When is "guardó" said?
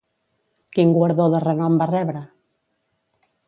0.95-1.27